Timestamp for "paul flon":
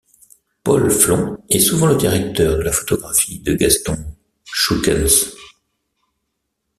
0.63-1.37